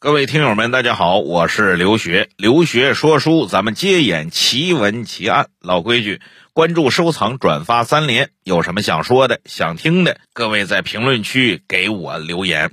[0.00, 5.48] 各位听友们，大家好，我是刘学，刘学说书，咱们接演奇闻奇案。
[5.60, 6.20] 老规矩，
[6.52, 8.30] 关注、收藏、转发三连。
[8.44, 12.70] 有什么想说的、想听的，各位在评论区给我留言。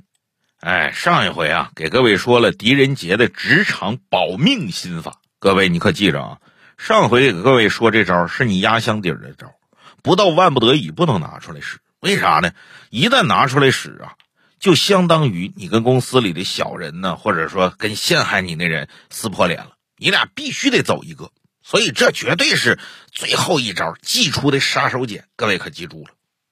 [0.60, 6.38] 哎，上一回啊，给各位说了狄仁杰的职场保命心法，各位你可记着啊。
[6.78, 9.52] 上回给各位说这招是你压箱底儿的招，
[10.00, 11.78] 不到万不得已不能拿出来使。
[11.98, 12.52] 为啥呢？
[12.90, 14.14] 一旦拿出来使啊。
[14.58, 21.30] 就相当于你跟公司里的小人呢，或者说跟陷害你那人撕破脸了，你俩必须得走一个，
[21.62, 22.78] 所以这绝对是
[23.12, 26.10] 最后一招祭出的杀手锏，各位可记住了。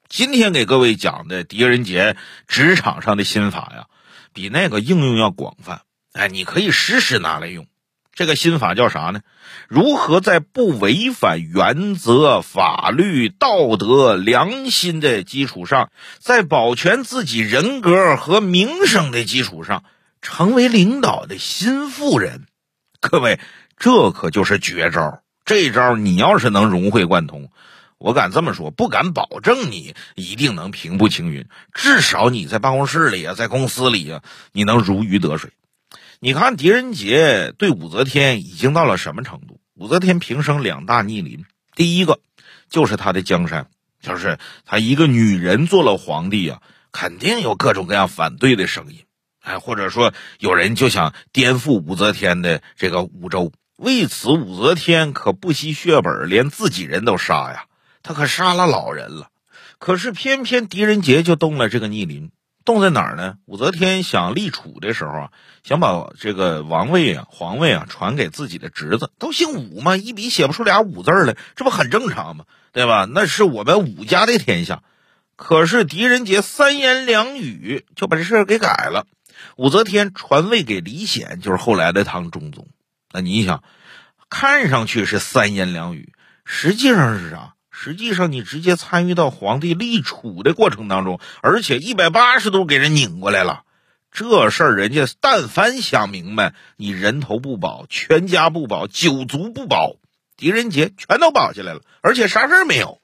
[0.09, 3.87] 今天给各位讲的狄仁杰职场上的心法呀，
[4.33, 5.83] 比那个应用要广泛，
[6.13, 7.67] 哎，你可以时时拿来用。
[8.15, 9.21] 这个心法叫啥呢？
[9.69, 19.83] 如何在不违反原则、法律、道德、良心的基础上，在保全自己人格和名声的基础上，
[20.23, 22.47] 成为领导的心腹人？
[23.01, 23.41] 各位，
[23.77, 25.21] 这可就是绝招！
[25.45, 27.51] 这招你要是能融会贯通，
[27.99, 34.23] 我敢这么说，不敢保证你一定能平步青云，至少你在办公室里啊，在公司里啊，
[34.53, 35.51] 你能如鱼得水。
[36.25, 39.61] 你看狄仁杰对武则天已经到了什么程度？
[39.75, 41.45] 武则天平生两大逆鳞，
[41.77, 42.19] 第一个
[42.71, 43.69] 就是他的江山，
[44.01, 49.05] 就是他一个女人做了皇帝啊，肯定有各种各样反对的声音，
[49.43, 53.53] 哎，或者说有人就想颠覆武则天的这个武周。
[53.77, 57.67] 为此，武则天可不惜血本，连自己人都杀呀，
[58.03, 59.29] 她可杀了老人了。
[59.79, 62.31] 可是偏偏狄仁杰就动了这个逆鳞。
[62.65, 63.37] 动在哪儿呢？
[63.45, 65.31] 武则天想立储的时候啊，
[65.63, 72.45] 想把这个王位啊、皇位啊传给自己的侄子，都姓武嘛，一笔写不出俩武字来，这不很正常吗？
[72.73, 73.07] 对吧？
[73.09, 74.83] 那是我们武家的天下。
[75.37, 79.07] 可是狄仁杰三言两语就把这事儿给改了。
[79.57, 82.69] 武则天传位给李显，就是后来的唐中宗。
[83.13, 83.63] 那你想，
[84.31, 86.13] 看上去是三言两语，
[86.45, 87.54] 实际上是啥？
[87.77, 93.65] 实际上，你直接参与到皇帝立储的过程当中，而且一百八十度给人拧过来了。
[94.13, 99.97] 这事儿，人家但凡想明白，你人头不保，全家不保，九族不保，
[100.37, 103.01] 狄仁杰全都保下来了，而且啥事儿没有。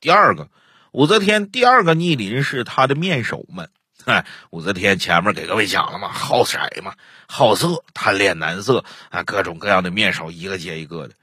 [0.00, 0.48] 第二个，
[0.92, 3.68] 武则天第二个逆鳞是他的面首们。
[4.06, 6.94] 哎，武则天前面给各位讲了嘛，好色嘛，
[7.28, 11.14] 好色，贪恋男色啊，各种各样的面首，一个接一个的。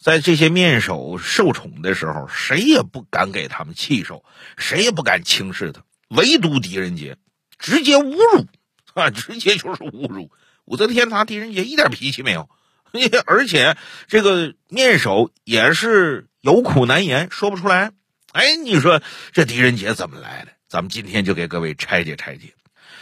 [0.00, 4.24] 在这些面首受宠的时候，谁也不敢给他们气受，
[4.56, 7.16] 谁也不敢轻视他，唯独狄仁杰，
[7.58, 8.46] 直接侮辱
[8.94, 9.10] 啊！
[9.10, 10.30] 直接就是侮辱
[10.64, 12.48] 武则天，拿狄仁杰一点脾气没有，
[13.26, 13.76] 而且
[14.06, 17.90] 这个面首也是有苦难言，说不出来。
[18.32, 20.52] 哎，你说这狄仁杰怎么来的？
[20.68, 22.54] 咱们今天就给各位拆解拆解。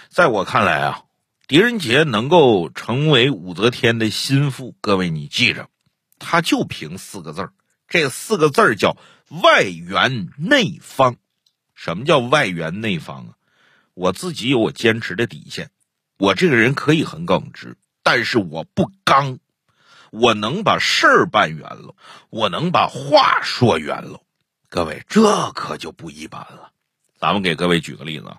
[0.09, 1.03] 在我看来啊，
[1.47, 5.69] 狄仁杰能够成为武则天的心腹，各位你记着。
[6.19, 7.53] 他就凭四个字儿，
[7.89, 8.97] 这四个字儿叫
[9.29, 11.17] 外圆内方。
[11.75, 13.35] 什么叫外圆内方啊？
[13.95, 15.71] 我自己有我坚持的底线。
[16.19, 19.39] 我这个人可以很耿直，但是我不刚。
[20.11, 21.95] 我能把事儿办圆了，
[22.31, 24.23] 我能把话说圆了。
[24.71, 26.73] 各位，这可就不一般了。
[27.19, 28.39] 咱们给各位举个例子啊：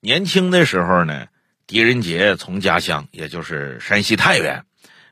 [0.00, 1.28] 年轻的时候呢，
[1.66, 4.66] 狄仁杰从家乡，也就是山西太原。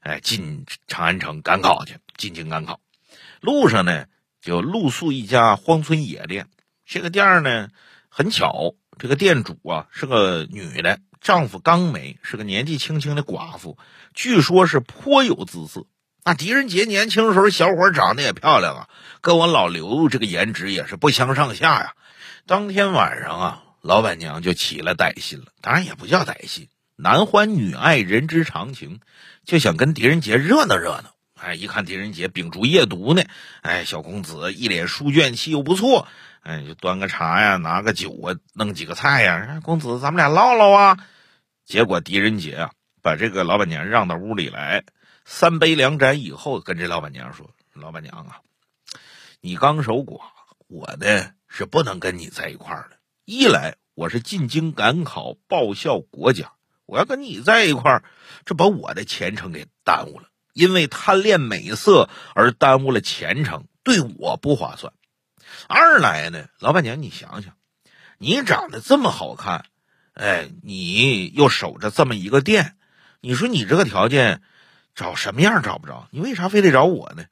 [0.05, 2.79] 哎，进长安城赶考去，进京赶考，
[3.41, 4.05] 路上呢
[4.43, 6.47] 就露宿一家荒村野店。
[6.85, 7.71] 这个店呢
[8.11, 13.79] 很巧，这个店主啊是个女的，丈夫刚没，是个年纪轻轻的寡妇，
[14.13, 15.87] 据说是颇有姿色。
[16.23, 18.89] 那狄仁杰年轻时候小伙长得也漂亮啊，
[19.23, 21.95] 跟我老刘这个颜值也是不相上下呀。
[22.45, 26.69] 当天晚上啊，老板娘就起了歹心了，当然也不叫歹心。
[26.97, 29.01] 男欢女爱，人之常情，
[29.45, 31.13] 就想跟狄仁杰热闹热闹。
[31.35, 33.25] 哎，一看狄仁杰秉烛夜读呢，
[33.63, 36.07] 哎，小公子一脸书卷气又不错，
[36.43, 41.05] 哎，就端个茶呀，拿个酒啊，弄几个菜呀，公子咱们俩唠唠啊。
[41.65, 42.73] 结果狄仁杰啊，
[43.03, 44.85] 把这个老板娘让到屋里来，
[45.25, 48.41] 三杯两盏以后，跟这老板娘说：“老板娘啊，
[49.41, 50.21] 你刚守寡，
[50.69, 52.99] 我呢是不能跟你在一块儿的。
[53.25, 56.53] 一来我是进京赶考，报效国家。”
[56.87, 58.05] 我要跟你在一块儿，
[58.45, 60.29] 这把我的前程给耽误了。
[60.53, 64.93] 因为贪恋美色而耽误了前程，对我不划算。
[65.67, 67.57] 二来呢，老板娘，你想想，
[68.19, 69.67] 你长得这么好看，
[70.13, 72.77] 哎，你又守着这么一个店，
[73.21, 74.43] 你说你这个条件，
[74.95, 76.09] 找什么样找不着？
[76.13, 77.25] 你为啥非得找我呢？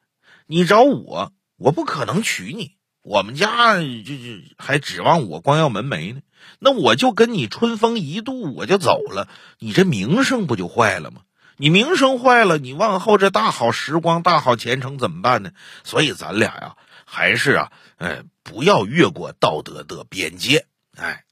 [0.46, 2.76] 你找我，我不可能娶你。
[3.02, 6.20] 我们家就就还指望我光耀门楣呢，
[6.60, 9.28] 那我就跟你春风一度我就走了，
[9.58, 11.22] 你这名声不就坏了吗？
[11.56, 15.50] 你名声坏了，你往后这大好时光、大好前程怎么办呢？
[15.82, 20.66] 所以咱俩呀，还是啊，哎，不要越过道德的边界。
[20.96, 21.24] 哎，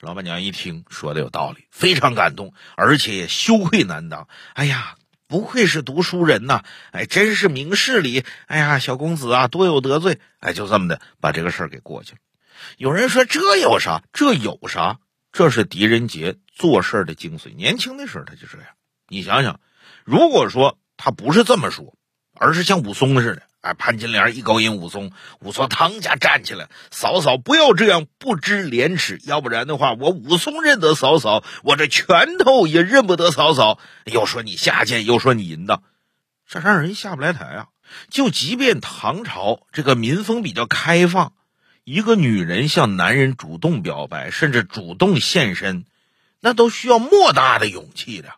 [0.00, 4.28] 老板娘一听说的有道理，非常感动，而且也羞愧难当。
[4.52, 4.97] 哎呀！
[5.28, 6.64] 不愧是读书人呐！
[6.90, 8.24] 哎，真是明事理。
[8.46, 10.18] 哎呀，小公子啊，多有得罪。
[10.40, 12.18] 哎，就这么的把这个事儿给过去了。
[12.78, 14.02] 有人说这有啥？
[14.14, 14.98] 这有啥？
[15.30, 17.54] 这是狄仁杰做事的精髓。
[17.54, 18.68] 年轻的时候他就这样。
[19.06, 19.60] 你想想，
[20.04, 21.94] 如果说他不是这么说，
[22.34, 23.42] 而是像武松似的。
[23.60, 25.10] 哎，潘金莲一勾引武松，
[25.40, 33.80] 武松腾下站起来，嫂嫂不要这样不知廉耻，要不然的话，我武松认得嫂嫂，我这拳头也认不得嫂嫂。
[34.04, 35.82] 又说你下贱，又说你淫荡，
[36.46, 37.66] 这让人下不来台啊！
[38.10, 41.32] 就即便唐朝这个民风比较开放，
[41.84, 45.84] 一个女人向男人主动表白，甚至主动献身，
[46.40, 48.34] 那都需要莫大的勇气的，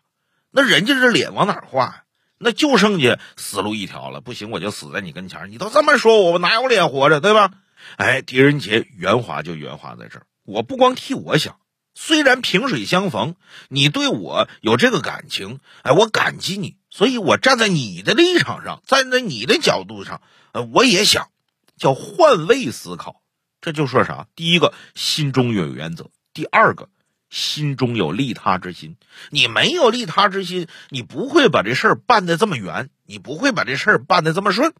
[0.49, 2.00] 那人家这脸往哪画呀？
[2.43, 7.51] 那就剩下死路一条了，不行我就死在你跟前你都这么说我，我哪有脸活着，对吧？
[7.97, 11.59] 哎，狄仁杰圆滑就圆滑在这儿，我不光替我想，
[11.93, 13.35] 虽然萍水相逢，
[13.69, 20.21] 你对我有这个感情，哎，我感激你，所以我站在你的立场上，站在你的角度上，
[20.51, 21.29] 呃，我也想
[21.77, 23.21] 叫换位思考，
[23.61, 24.27] 这就说啥？
[24.35, 26.89] 第一个，心中有原则；第二个。
[27.31, 28.97] 心中有利他之心，
[29.29, 34.73] 你没有利他之心，你不会把这事办得这么圆，你不会把这事办得这么顺。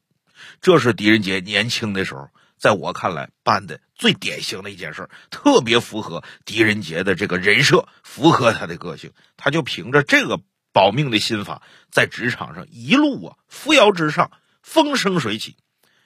[0.62, 2.28] 这是狄仁杰年轻的时候，
[2.58, 9.14] 在我看来办的最典型的一件事，特别符合狄仁杰的这个人设，符合他的个性。
[9.38, 10.42] 他就凭着这个
[10.74, 14.30] 保命的心法，在职场上一路啊扶摇直上，
[14.62, 15.56] 风生水起。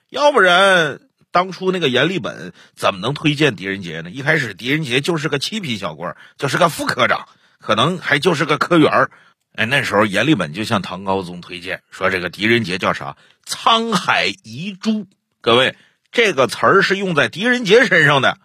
[0.09, 1.04] 要不然。
[1.35, 4.09] 当初那个阎立本怎么能推荐狄仁杰呢？
[4.09, 7.27] 一开始狄仁杰就是个七品小官，就是个副科长，
[7.59, 9.09] 可能还就是个科员
[9.51, 13.17] 哎，那时候阎立本就向唐高宗推荐说：“这个狄仁杰叫啥？
[13.45, 15.07] 沧海遗珠。”
[15.41, 15.75] 各位，
[16.13, 18.37] 这个词儿是用在狄仁杰身上的，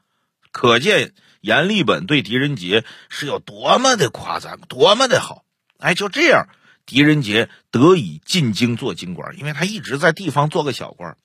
[0.50, 5.44] 可见阎立本对狄仁杰是有多么的夸赞，多么的好。
[5.78, 6.48] 哎，就这样，
[6.86, 11.16] 狄仁杰得以进京做京官，因为他一直在地方做个小官。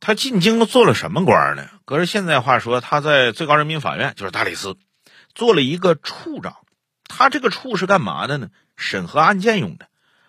[0.00, 1.68] 他进京做了什么官呢？
[1.84, 4.76] 搁着现在话说，他在最高人民法院，就是大理寺，
[5.34, 6.56] 做了一个处长。
[7.06, 8.48] 他这个处是干嘛的呢？
[8.76, 9.86] 审核案件用的。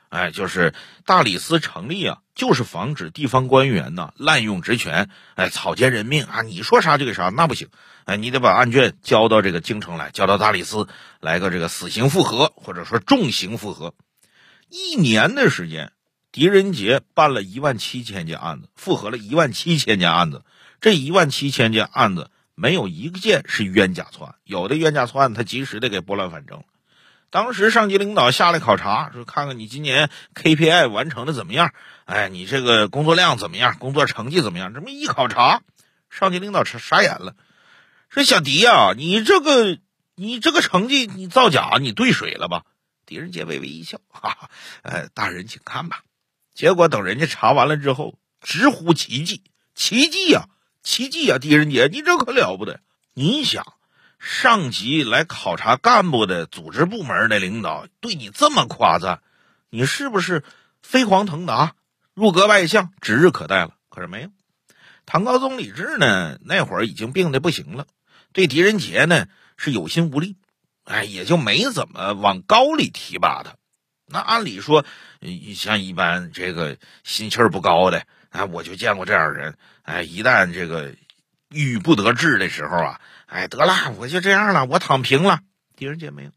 [0.09, 0.73] 哎，就是
[1.05, 6.41] 大理寺成立啊，就是防止地方官员呢滥用职权，哎，草菅人命啊！
[6.43, 7.69] 你说啥就给啥，那不行。
[8.05, 10.87] 哎，你得把案卷交到这个京城来，交到大理寺
[11.19, 13.95] 来个这个死刑复核，或者说重刑复核。
[14.69, 15.91] 一年的时间。
[16.33, 20.43] 狄仁杰办了一万七千件案子，复核了一万七千件案子。
[20.81, 26.63] 这一万七千件案子没有一件是冤假错案，有的冤假错案他及时的给拨乱反正。
[27.29, 31.71] 当时上级领导下来考察，说看看你今年 KPI 完成的怎么样？
[32.05, 33.77] 哎，你这个工作量怎么样？
[33.77, 34.73] 工作成绩怎么样？
[34.73, 35.61] 这么一考察，
[36.09, 37.35] 上级领导傻傻眼了，
[38.09, 39.77] 说小狄呀，你这个
[40.15, 42.63] 你这个成绩你造假，你兑水了吧？
[43.05, 44.49] 狄仁杰微微一笑，哈哈，
[44.81, 46.01] 呃，大人请看吧。
[46.53, 50.49] 结果等人家查完了之后，直呼奇迹，奇迹呀，
[50.83, 51.39] 奇迹呀！
[51.39, 52.79] 狄仁杰，你这可了不得！
[53.13, 53.73] 你想，
[54.19, 59.21] 上级来考察干部的组织部门的领导对你这么夸赞，
[59.69, 60.43] 你是不是
[60.81, 61.75] 飞黄腾达、
[62.13, 63.75] 入阁拜相，指日可待了？
[63.89, 64.29] 可是没有，
[65.05, 67.87] 唐高宗李治呢，那会儿已经病的不行了，
[68.31, 69.27] 对狄仁杰呢
[69.57, 70.37] 是有心无力，
[70.83, 73.55] 哎，也就没怎么往高里提拔他。
[74.13, 74.85] 那按理说，
[75.55, 80.93] 像一般这个心气儿不高的，哎，我就见过这样人，哎，一旦这个
[81.49, 85.39] 郁不得志的时候啊，哎，得了，我就这样了，我躺平了。
[85.75, 86.29] 狄仁杰没有，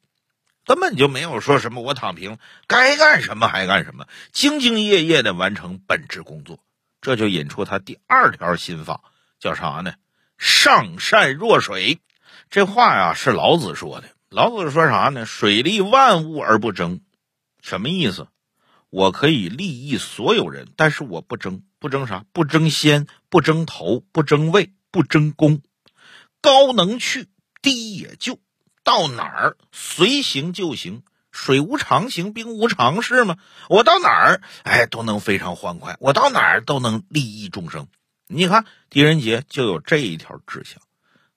[0.64, 6.58] 根本就没有说什么我躺平，该干什么还干什么，兢兢业业的完成本职工作。
[7.02, 9.02] 这就引出他第二条心法，
[9.38, 9.92] 叫啥呢？
[10.38, 12.00] 上善若水。
[12.48, 14.08] 这话呀是老子说的。
[14.30, 15.26] 老子说啥呢？
[15.26, 17.00] 水利万物而不争。
[17.66, 18.28] 什么意思？
[18.90, 22.24] 我可以利益所有人，但是我不争，不争啥？
[22.32, 25.60] 不争先，不争头，不争位，不争功。
[26.40, 27.26] 高能去，
[27.62, 28.38] 低也就。
[28.84, 33.36] 到哪儿随行就行，水无常形，兵无常势吗？
[33.68, 35.96] 我到哪儿，哎，都能非常欢快。
[35.98, 37.88] 我到哪儿都能利益众生。
[38.28, 40.80] 你看狄仁杰就有这一条志向，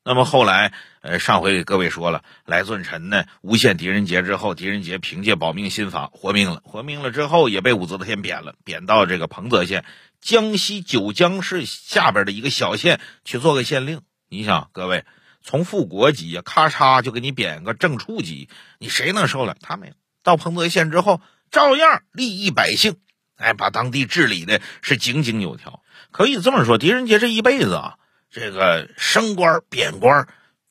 [0.04, 9.86] 那么后来，呃，上回给各位说了，来尊臣呢诬陷狄仁杰之后，狄仁杰凭借保命心法活命了，活命了之后也被武则天贬了，贬到这个彭泽县，
[10.22, 14.02] 江西九江市下边的一个小县去做个县令。
[14.30, 15.06] 你想，各位
[15.44, 19.56] 从副国级啊，咔嚓就给你贬个正处级，你谁能受了？
[19.62, 19.94] 他没有。
[20.24, 22.96] 到彭泽县之后，照样利益百姓，
[23.36, 25.84] 哎，把当地治理的是井井有条。
[26.12, 27.96] 可以这么说，狄仁杰这一辈子啊。
[28.32, 30.28] 这个升官贬官，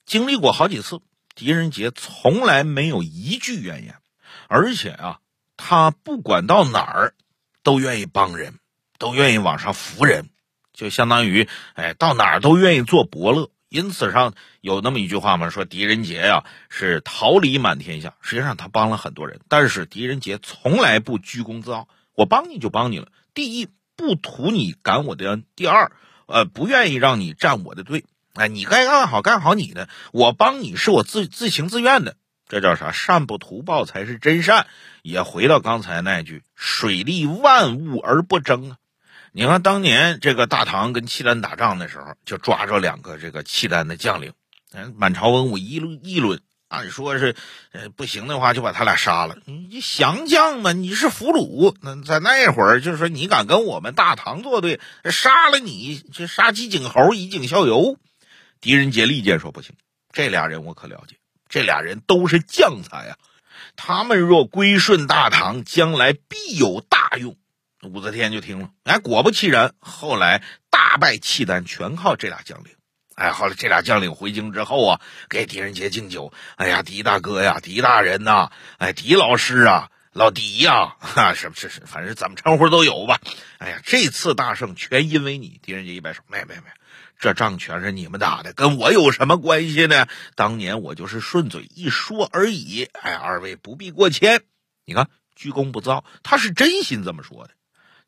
[0.06, 1.00] 经历过好几次，
[1.34, 3.96] 狄仁杰从来没有一句怨言，
[4.46, 5.18] 而且啊，
[5.56, 7.14] 他不管到哪儿，
[7.64, 8.60] 都愿意帮人，
[8.98, 10.28] 都愿意往上扶人，
[10.72, 13.50] 就相当于哎，到哪儿都愿意做伯乐。
[13.68, 18.14] 因此上有那么一句话嘛，说狄仁杰呀是桃李满天下。
[18.22, 23.08] 实际上他帮了很多人，但是狄仁杰从来不居功自傲，我帮你就帮你了。
[23.34, 25.90] 第一，不图你感我的恩；第二。
[26.28, 28.04] 呃，不愿意让你站我的队，
[28.34, 32.16] 哎，你该干好干好你的，我帮你是我自自情自愿的，
[32.48, 32.92] 这叫啥？
[32.92, 34.66] 善不图报才是真善。
[35.02, 38.76] 也回到刚才那句“水利万物而不争”啊。
[39.32, 44.34] 你看当年这个大唐跟契丹打仗的时候，就抓着两个这个契丹的将领，
[44.72, 46.40] 嗯，满朝文武议论议论。
[46.68, 47.34] 按说是，
[47.72, 49.38] 呃，不行的话就把他俩杀了。
[49.46, 51.74] 你降将嘛，你是俘虏。
[51.80, 54.78] 那在那会儿，就是说你敢跟我们大唐作对，
[55.10, 57.96] 杀了你，这杀鸡儆猴，以儆效尤。
[58.60, 59.74] 狄仁杰利剑说不行，
[60.12, 61.16] 这俩人我可了解，
[61.48, 63.16] 这俩人都是将才呀。
[63.74, 67.36] 他们若归顺大唐，将来必有大用。
[67.82, 72.72] 武则天就听了，哎，果不其然，后来大败契丹，全靠这俩将领。
[73.18, 76.32] 哎，后来这俩将领回京之后啊，给狄仁杰敬酒。
[76.54, 83.20] 哎呀，狄大哥呀，狄大人呐，哎，狄老师啊，老狄呀，哈，是不是是，反正怎么称呼都有吧。
[83.58, 85.58] 哎呀，这次大胜全因为你。
[85.64, 86.62] 狄仁杰一摆手，没没没，
[87.18, 90.06] 这仗全是你们打的，跟我有什么关系呢？
[90.36, 92.84] 当年我就是顺嘴一说而已。
[92.92, 94.42] 哎，二位不必过谦。
[94.84, 97.50] 你看，居功不造，他是真心这么说的。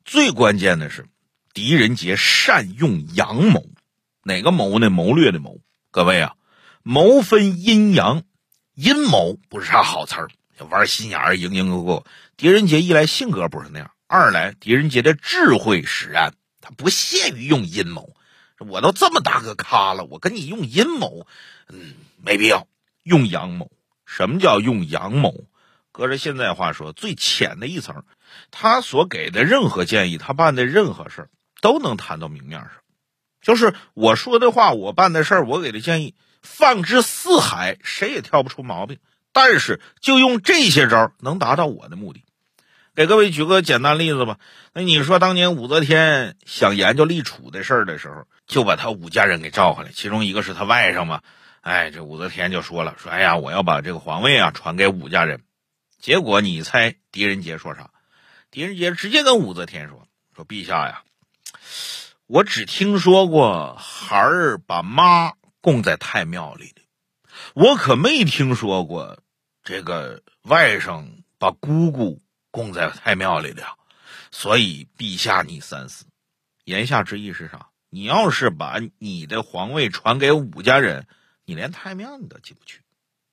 [0.05, 1.05] 最关键的是，
[1.53, 3.67] 狄仁杰善用阳谋。
[4.23, 4.89] 哪个谋呢？
[4.89, 5.61] 谋略的谋。
[5.91, 6.35] 各位啊，
[6.83, 8.23] 谋分阴阳，
[8.75, 10.29] 阴谋不是啥好词儿，
[10.69, 12.05] 玩心眼儿，蝇营狗苟。
[12.37, 18.15] 狄仁杰一来性格不是那样，二来狄仁杰的智慧使然，他不屑于用阴谋。
[18.59, 21.25] 我都这么大个咖了，我跟你用阴谋，
[21.67, 22.67] 嗯，没必要
[23.01, 23.71] 用阳谋。
[24.05, 25.45] 什么叫用阳谋？
[25.91, 28.03] 搁着现在话说，最浅的一层，
[28.51, 32.71] 他所给的任何建议，他办的任何事儿，都能谈到明面上。
[33.41, 38.99] 就是我说的话，我办的事儿，我给的建议，放之四海，谁也挑不出毛病。
[39.33, 42.23] 但是就用这些招，能达到我的目的。
[42.93, 44.37] 给各位举个简单例子吧。
[44.73, 51.21] 那你说，当年武则天想研究立储的事儿的时候，就把他五家人给召回来，其中一个是他外甥嘛。
[51.61, 55.41] 哎，这武则天就说了，说哎呀，我要把这个皇位啊传给武家人。
[55.99, 57.91] 结果你猜狄仁杰说啥？
[58.51, 61.03] 狄仁杰直接跟武则天说，说陛下呀。
[62.33, 66.81] 我只听说过孩儿把妈供在太庙里的，
[67.53, 69.19] 我可没听说过
[69.65, 73.65] 这个外甥把姑姑供在太庙里的。
[74.31, 76.05] 所以陛下你三思。
[76.63, 77.67] 言下之意是啥？
[77.89, 81.07] 你要是把你的皇位传给武家人，
[81.43, 82.79] 你连太庙你都进不去。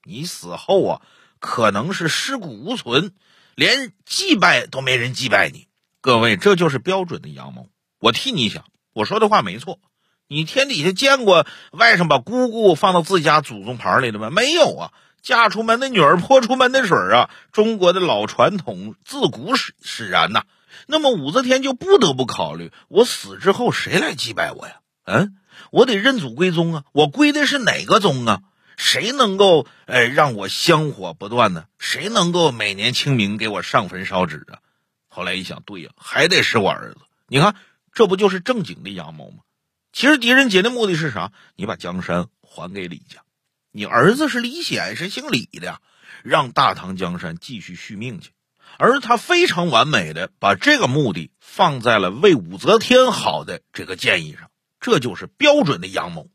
[0.02, 1.02] 你死后啊，
[1.38, 3.14] 可能是尸骨无存，
[3.55, 5.69] 连祭拜都没人祭拜你。
[6.00, 7.69] 各位，这就是标准的阳谋。
[8.00, 8.64] 我替你想。
[8.99, 9.78] 我说的话没错，
[10.26, 14.28] 你天底下见过外甥把姑姑放到自家祖宗牌里的吗？
[14.28, 14.93] 没有啊！
[15.23, 17.31] 嫁出门的女儿泼出门的水啊！
[17.52, 20.43] 中国的老传统自古使使然呐。
[20.88, 24.81] 那么武则天就不得不考虑：我死之后谁来祭拜我呀？
[25.05, 25.37] 嗯，
[25.71, 26.85] 我得认祖归宗啊！
[26.90, 28.40] 我归的是哪个宗啊？
[28.76, 31.67] 谁能够呃让我香火不断呢？
[31.78, 34.59] 谁能够每年清明给我上坟烧纸啊？
[35.09, 36.99] 后来一想，对呀，还得是我儿子。
[37.28, 37.55] 你看。
[37.99, 39.38] 这不就是正经的阳谋吗？
[39.93, 41.33] 其实狄仁杰的目的是啥？
[41.57, 43.23] 你把江山还给李家，
[43.73, 45.81] 你儿子是李显，是姓李的，
[46.23, 48.31] 让大唐江山继续续命去。
[48.76, 56.31] 而他非常完美的把这个目的放在了为武则天好的这个建议上，这就是标准的阳谋。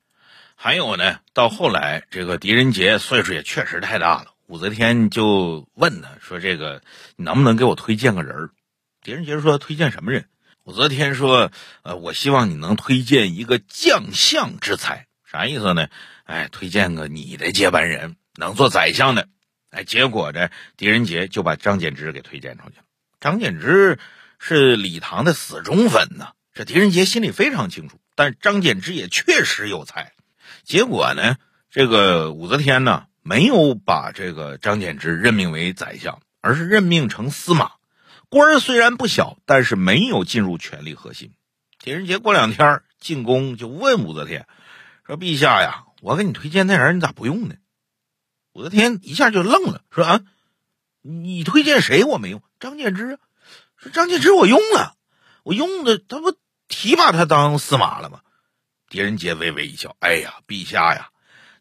[0.55, 6.81] 还有呢，到后来这个狄仁杰岁数也确实太大了，武则天就问他说：“这个
[7.15, 8.49] 你能不能给我推荐个人？”
[9.01, 10.27] 狄仁杰说：“推荐什么人？”
[10.63, 11.51] 武则天说
[11.83, 15.89] ：“呃，我希望你能推荐一个将相之才，啥意思呢？
[16.23, 19.27] 哎，推荐个你的接班人，能做宰相的。
[19.71, 22.83] 哎，结果呢，狄仁杰就把张柬之给推荐出去了。
[23.19, 23.99] 张柬之
[24.39, 27.99] 是李唐的死忠粉呐，这狄仁杰心里非常清楚。
[28.15, 30.13] 但张柬之也确实有才，
[30.63, 31.35] 结果呢，
[31.71, 37.72] 这个武则天呢没有把这个张柬之任命为宰相，而是任命成司马。
[38.33, 41.33] 官虽然不小，但是没有进入权力核心。
[41.77, 44.47] 狄仁杰过两天进宫就问武则天
[45.05, 47.53] 说：“陛下呀，我给你推荐那人，你咋不用呢？”
[48.53, 50.21] 武则天一下就愣了，说：“啊，
[51.03, 52.03] 你推荐谁？
[52.05, 52.41] 我没用。
[52.59, 53.19] 张柬之，
[53.77, 54.95] 说张柬之我用了，
[55.43, 56.35] 我用的他不
[56.67, 58.21] 提拔他当司马了吗？”
[58.89, 61.09] 狄仁杰微微一笑：“哎呀，陛下呀，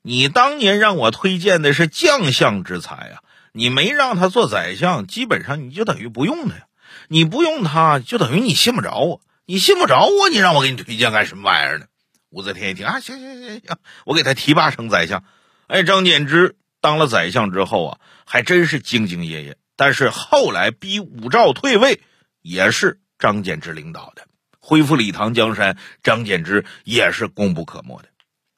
[0.00, 3.22] 你当年让我推荐的是将相之才啊，
[3.52, 6.66] 你没让他做宰相，基本上你就等于不用他呀。
[7.08, 9.20] 你不用他，就等于你信不着我。
[9.44, 11.86] 你信不着我，你让我给你推荐干什么玩意儿呢？”
[12.30, 15.22] 武则天一听啊，行行行行，我给他提拔成宰相。
[15.66, 19.58] 哎，张柬之当了宰相之后啊，还真是兢兢业业。
[19.76, 22.00] 但是后来逼武曌退位，
[22.40, 24.26] 也是张柬之领导的。
[24.60, 28.08] 恢复礼堂江山，张柬之也是功不可没的。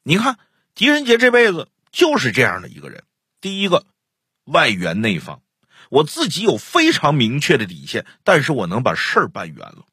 [0.05, 0.39] 你看，
[0.75, 3.03] 狄仁杰这辈子就是这样的一个人。
[3.41, 3.87] 第一个，
[4.45, 5.43] 外圆内方，
[5.91, 9.85] 我自己有非常明确的底线，但是我能把事儿办圆了。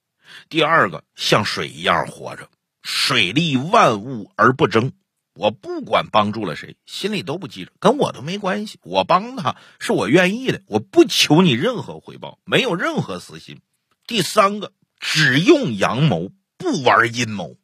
[0.50, 2.50] 第二个，像水一样活着，
[2.82, 4.92] 水利万物而不争。
[5.34, 8.80] 我不管帮助了谁，心里都不记着，跟我都没关系。
[8.84, 13.62] 我帮他是我愿意的，我不求你任何回报，没有任何私心。
[14.06, 14.74] 第三个。
[15.04, 16.30] 只用阳谋，
[16.60, 17.58] 不玩阴谋。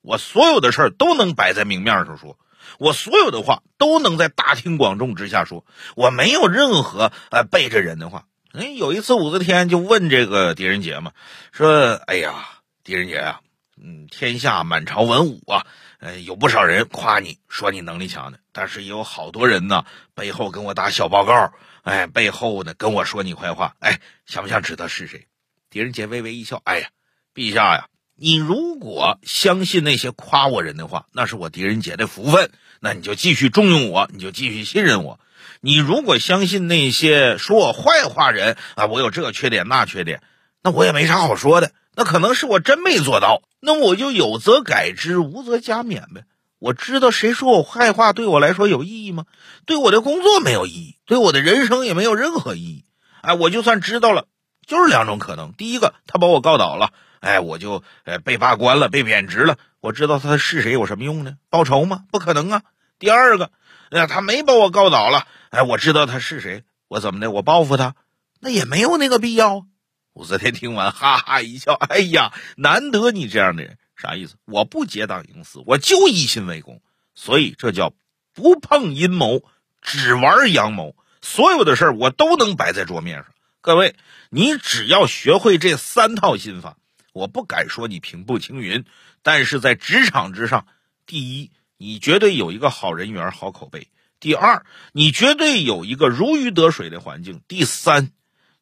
[0.00, 2.38] 我所有的事儿都能摆在明面上说，
[2.78, 5.64] 我所有的话都能在大庭广众之下说。
[5.96, 8.26] 我没有任何呃背着人的话。
[8.52, 11.12] 哎，有一次武则天就问这个狄仁杰嘛，
[11.52, 12.34] 说：“哎呀，
[12.82, 13.40] 狄仁杰啊，
[13.76, 15.66] 嗯，天下满朝文武啊，
[16.00, 19.84] 呃，有不少人夸你说你能力强的，但是也有好多人呢
[20.14, 23.76] 背后跟我打小报告，哎，背后呢跟我说你坏话。
[23.80, 25.26] 哎，想不想知道是谁？”
[25.70, 26.88] 狄仁杰微微一笑：“哎呀，
[27.34, 27.88] 陛下呀，
[28.20, 35.20] 你如果相信那些夸我人的话，那是我狄仁杰的福分，那你就继续重用我，你就继续信任我。
[35.60, 40.20] 你如果相信那些说我坏话人啊，我有这个缺点那缺点，
[40.64, 41.70] 那我也没啥好说的。
[41.94, 46.24] 那可能是我真没做到，那我就有则改之，无则加勉呗。
[46.58, 49.26] 我知道谁说我坏话对我来说有意义吗？
[49.64, 52.84] 对我的工作没有意义，对我的人生也没有任何意义。
[53.22, 54.26] 哎，我就算知道了。”
[54.66, 59.58] 就是两种可能，第一个，他把我告倒了，哎，我就呃被罢官了，被贬职了。
[59.80, 61.36] 我知道他是谁有什么用呢？
[61.50, 62.04] 报仇吗？
[62.10, 62.62] 不可能啊。
[62.98, 63.50] 第二个，
[63.90, 67.30] 那他没把我告倒了，哎，我知道他是谁，我怎么的？
[67.30, 67.94] 我报复他，
[68.40, 69.66] 那也没有那个必要。
[70.14, 74.34] 武则天听完，哈哈一笑，哎呀，难得你这样的人，啥意思？
[74.46, 76.80] 我不结党营私，我就一心为公，
[77.14, 77.92] 所以这叫
[78.34, 79.42] 不碰阴谋，
[79.80, 80.96] 只玩阳谋。
[81.20, 83.26] 所有的事儿我都能摆在桌面上。
[83.60, 83.94] 各位，
[84.30, 86.76] 你只要学会这三套心法，
[87.18, 88.84] 我不敢说你平步青云，
[89.22, 90.68] 但是在职场之上，
[91.04, 93.88] 第一，你绝对有一个好人缘、好口碑；
[94.20, 98.12] 第二，你绝对有一个如鱼得水的环境；第三，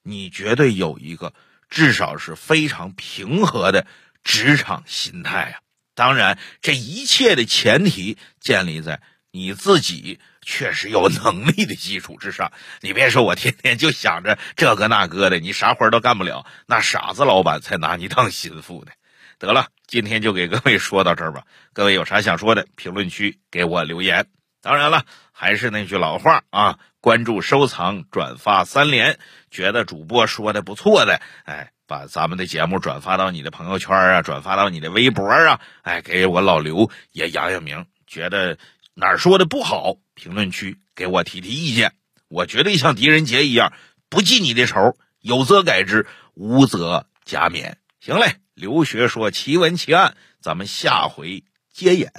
[0.03, 1.35] 你绝对有一个
[1.69, 3.87] 至少是非常平和的
[4.25, 5.61] 职场心态啊！
[5.95, 10.19] 当然，这一切的前提建立在你自己。
[10.47, 18.93] 确实有能力的基础之上，你别说我天天就想着这个那个的，你啥活都干不了，那傻子老板才拿你当心腹呢。
[19.39, 21.43] 得了，今天就给各位说到这儿吧。
[21.75, 24.27] 各位有啥想说的，评论区给我留言。
[24.63, 29.19] 当然了，还是那句老话啊，关注、收藏、转发三连。
[29.51, 37.85] 觉得主播说的不错的，哎，把咱们的节目转发到你的朋友圈啊，转发到你的微博啊，哎，给我老刘也扬扬名。
[38.07, 38.57] 觉得
[38.99, 39.97] 哪儿说的不好？
[40.15, 41.93] 评论区给我提提意见，
[42.29, 43.75] 我绝对像狄仁杰一样
[44.09, 47.75] 不记你的仇，有则改之，无则加勉。
[48.01, 52.11] 行嘞，刘学说奇闻奇案，咱们下回接演。